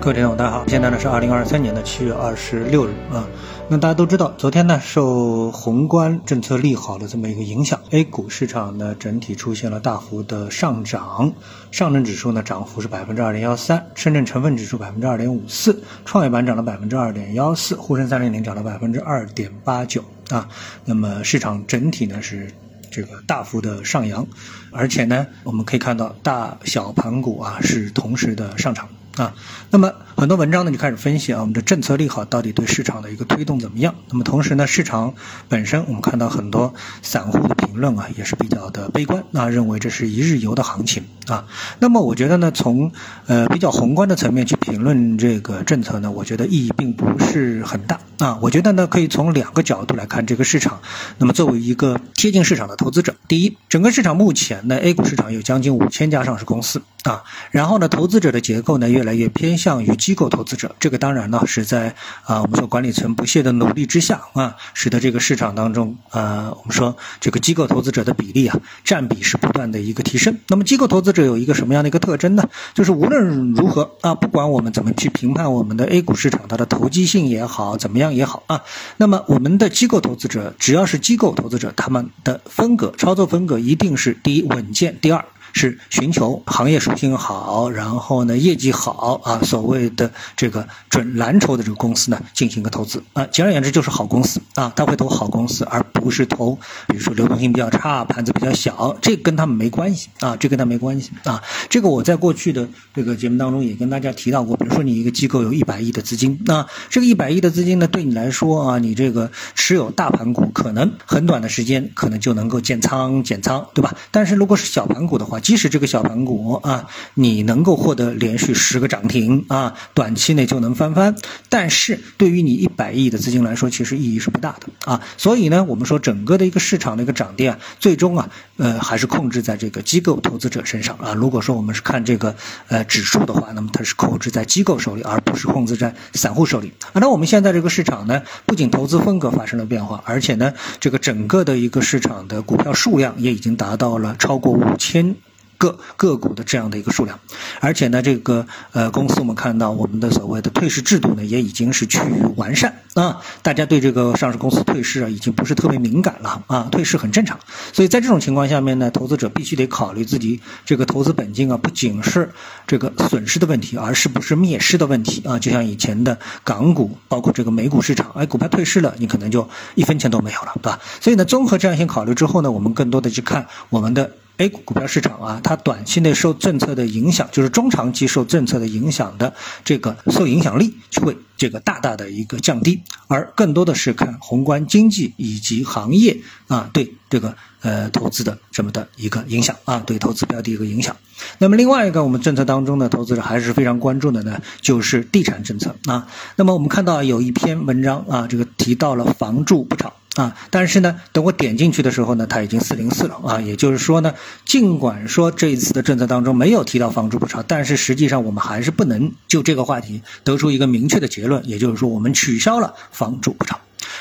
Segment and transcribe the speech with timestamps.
[0.00, 3.26] 各位听众，大家好，现在呢是二零二三年的七月二十六日啊。
[3.68, 11.32] 那大家都知道，昨天呢受宏观政策利好的这么一个影响，A 股市场呢整体出现了大幅的上涨，
[11.72, 20.48] 上证指数呢涨幅是百分之二点幺三，深圳成分指数百分之二点五四，创业板涨了百分之二点幺四，沪深三零零涨了百分之二点八九啊。
[20.84, 22.50] 那么市场整体呢是
[22.88, 24.24] 这个大幅的上扬，
[24.70, 28.88] 而且呢我们可以看到大小盘股啊是同时的上涨。
[29.18, 29.34] 啊，
[29.70, 33.94] 那么很多文章呢就开始分析啊，我们的政策利好到底对市场的一个推动怎么样？
[34.10, 35.14] 那么同时呢，市场
[35.48, 36.72] 本身我们看到很多
[37.02, 41.46] 散户的评论啊，也是比较的悲观啊，认为这是一日游的行情啊。
[41.80, 42.92] 那么我觉得呢，从
[43.26, 48.38] 呃比较宏观的层面去评论这个政策呢，我觉得意义并不是很大啊。
[48.42, 50.80] 我觉得呢，可以从两个角度来看这个市场。
[51.18, 70.38] 那么作为一个贴近市场的投资者，第一，整个市场目前呢，A 股市场有将近五千家上市公司啊，然后呢，投资者的结构呢越来越偏向于机构投资者，这个当然呢是在啊我们说管理层不懈的努力之下啊，使得这个市场当中啊我们说这个机构投资者的比例啊占比是不断的一个提升。
[70.48, 72.48] 那么机构投资者有一个什么样的一个特征呢？
[72.74, 78.62] 就是无论如何啊，不管我们怎么去评判我们的 A 股市场它的投机性也好，怎么样也好啊，
[78.96, 85.24] 那么我们的机构投资者只要是机构投资者，他们的风格操作风格一定是第一稳健，第二。
[85.58, 96.56] 是寻求行业属性好，然后呢业绩好啊，所谓的这个准蓝筹的这个公司呢进行一个投资啊，简而言之就是好公司啊，他会投好公司，而不是投
[96.86, 101.42] 比如说流动性比较差、盘子比较小，这跟他们没关系啊，这跟他没关系啊。
[101.68, 113.96] 这个我在过去的这个节目当中也跟大家提到过，比如说你一个机构有一百亿的资金，那这个一百亿的资金呢，对你来说啊，你这个持有大盘股可能很短的时间可能就能够建仓减仓，对吧？
[114.12, 121.16] 但是如果是小盘股的话，即使这个小盘股啊，你能够获得连续十个涨停啊，短期内就能翻番，
[121.48, 125.00] 但是对于你一百亿的资金来说，其实意义是不大的啊。
[125.16, 128.28] 所以呢，我们说整个的一个市场的一个涨跌啊，最终啊，
[128.58, 131.14] 呃，还是控制在这个机构投资者身上啊。
[131.14, 132.36] 如果说我们是看这个
[132.66, 136.74] 呃指数的话，那么它是控制在机构手里，而不是控制在散户手里。
[136.92, 145.16] 啊，那我们现在这个市场呢，不仅投资风格发生了变化，而且呢，这个整个的一个市场的股票数量也已经达到了超过五千。
[145.58, 147.18] 个个股的这样的一个数量，
[147.60, 153.20] 而且呢，这个呃公司我们看到我们的所谓的退市制度呢，也已经是趋于完善啊。
[153.42, 157.38] 大家对这个上市公司退市啊，已经不是特别敏感了啊，退市很正常。
[157.72, 162.30] 所以在这种情况下面呢，投资者必须得考虑自己这个投资本金啊，不仅是
[162.66, 165.40] 这个损失的问题，而是不是灭失的问题啊。
[165.40, 170.78] 就像以前的港股，包括这个美股市场，哎，股票退市了，你可能就一分钱都没有了，对吧？
[171.00, 174.08] 所以呢，综合这样一些考虑之后呢，我们更多的去看我们的。
[174.38, 179.34] A 股股票市场啊，它短期内受政策的影响，就是中长期受政策的影响的
[179.64, 190.96] 这个受影响力就会这个大大的一个降低，而更多的是看宏观经济以及行业啊对这个呃投资的这么的一个影响啊，对投资标的一个影响。
[191.38, 196.06] 那么另外一个我们政策当中的，投资者还是非常关注的呢，就是地产政策啊。
[196.36, 199.92] 那么我们看到有一篇文章啊，这个提到了房住不炒。
[200.18, 204.12] 啊，但是呢，等我点进去的时候呢，它已经四零四了啊，也就是说呢，
[204.44, 213.57] 尽管说这一次的政策当中没有提到房住不炒，但是实际上我们还是不能就这个话题得出一个明确的结论，也就是说我们取消了房住不炒。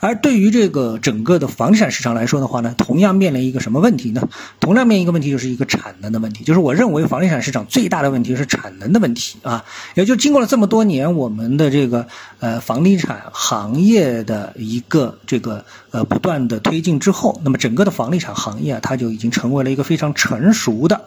[0.00, 4.28] 而对于这个整个的房地产市场来说的话呢，同样面临一个什么问题呢？
[4.60, 6.44] 同样面临一个问题，就是一个产能的问题。
[6.44, 9.64] 就是我认为房地产市场最大的问题是产能的问题啊。
[9.94, 12.06] 也就经过了这么多年，我们的这个
[12.38, 21.06] 呃房地产行业的一个这个呃不断的推进之后，那么整个的房地产行业啊，它就已经成为了一个非常成熟的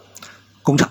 [0.61, 0.89] 工厂。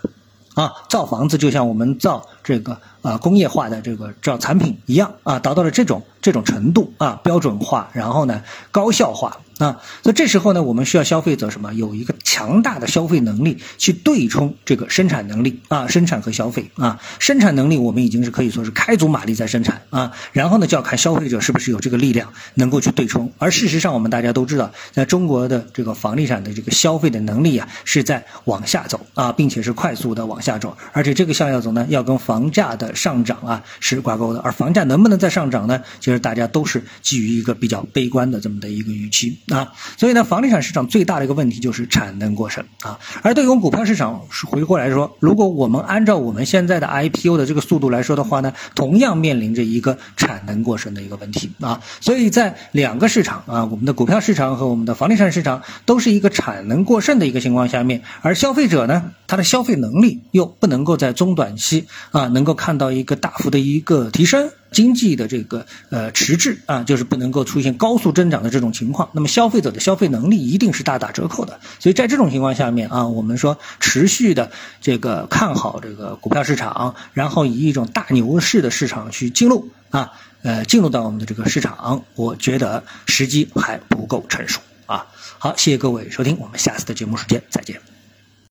[0.55, 9.39] 啊，造房子就像我们造这个啊工业化的这个造产品一样啊，达到了这种这种程度啊，标准化，然后呢高效化。
[9.61, 11.75] 啊，所以这时候呢，我们需要消费者什么？
[11.75, 23.31] 有一个强大的消费能力去对冲这个生产能力啊，生产和消费啊，生产能力我们已经是可以说是开足马力在生产啊，然后呢就要看消费者是不是有这个力量能够去对冲。
[23.37, 34.41] 而事实上，我们大家都知道，在中国的这个房地产的这个消费的能力啊，是在往下走啊，并且是快速的往下走，而且这个向下走呢，要跟房价的上涨啊是挂钩的。
[34.41, 35.83] 而房价能不能再上涨呢？
[36.01, 39.39] 其实大家都是基于一个比较悲观的这么的一个预期。
[39.49, 39.73] 啊。
[39.97, 42.99] 所以呢，房地产市场最大的一个问题就是产能过剩啊。
[43.23, 51.81] 而对于我们股票市场是回过来说，如果我们按照我们现在的 IPO 的这个速度来说的话呢，同样面临着一个产能过剩的一个问题啊。
[52.01, 64.51] 所以在两个市场啊，我们的股票市场和我们的房地产市场都是一个产能过剩的一个情况下面，而消费者呢，他的消费能力又不能够在中短期啊能够看到一个大幅的一个提升。
[64.71, 71.59] 经济的这个呃迟滞啊，就是不能够出现高速增长的这种情况，那么消费者的消费能力一定是大打折扣的。
[71.81, 80.13] 所以在这种情况下面啊，我们说持续的这个看好这个股票市场，然后以一种大牛市的市场去进入啊，
[80.43, 85.07] 呃，进入到我们的这个市场，我觉得时机还不够成熟啊。
[85.39, 88.00] 好，谢谢各位收听，我们下次的节目时间再见。